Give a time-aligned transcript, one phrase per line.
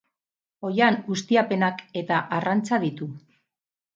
[0.69, 3.13] Oihan ustiapenak eta arrantza ditu.